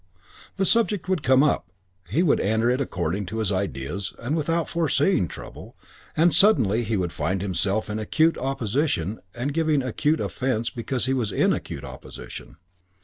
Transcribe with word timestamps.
The 0.55 0.65
subject 0.65 1.07
would 1.07 1.21
come 1.21 1.43
up, 1.43 1.69
he 2.09 2.23
would 2.23 2.39
enter 2.39 2.71
it 2.71 2.81
according 2.81 3.27
to 3.27 3.37
his 3.37 3.51
ideas 3.51 4.15
and 4.17 4.35
without 4.35 4.67
foreseeing 4.67 5.27
trouble, 5.27 5.77
and 6.17 6.33
suddenly 6.33 6.81
he 6.83 6.97
would 6.97 7.13
find 7.13 7.39
himself 7.43 7.87
in 7.87 7.99
acute 7.99 8.35
opposition 8.35 9.19
and 9.35 9.53
giving 9.53 9.83
acute 9.83 10.19
offence 10.19 10.71
because 10.71 11.05
he 11.05 11.13
was 11.13 11.31
in 11.31 11.53
acute 11.53 11.83
opposition. 11.83 12.57